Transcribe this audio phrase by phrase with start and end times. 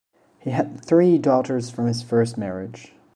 [0.39, 2.95] He had three daughters from his first marriage.